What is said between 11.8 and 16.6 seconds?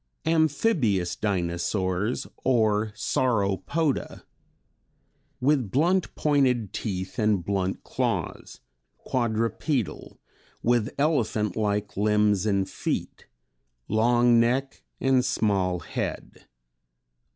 limbs and feet, long neck and small head.